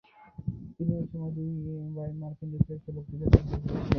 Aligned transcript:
তিনি 0.75 0.91
এই 0.99 1.05
সময়ে 1.11 1.31
দুইবার 1.35 2.09
মার্কিন 2.21 2.47
যুক্তরাষ্ট্রে 2.53 2.91
বক্তৃতা 2.95 3.25
দিতে 3.25 3.39
গিয়েছিলেন। 3.39 3.79